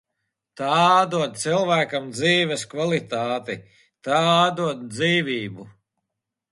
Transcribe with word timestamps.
Tā 0.61 0.69
atdod 0.93 1.37
cilvēkam 1.41 2.07
dzīves 2.15 2.65
kvalitāti, 2.73 3.61
tā 4.09 4.25
atdod 4.41 4.85
dzīvību. 4.95 5.73